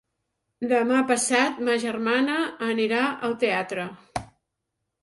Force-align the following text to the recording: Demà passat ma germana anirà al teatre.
Demà 0.71 1.01
passat 1.11 1.61
ma 1.67 1.75
germana 1.85 2.41
anirà 2.71 3.05
al 3.29 3.39
teatre. 3.47 3.89